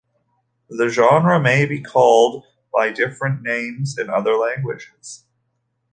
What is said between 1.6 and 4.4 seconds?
be called by different names in other